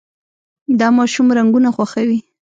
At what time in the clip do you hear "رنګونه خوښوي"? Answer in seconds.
1.37-2.19